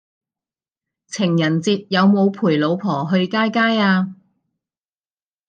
[1.05, 4.15] 情人節有無陪老婆去街街呀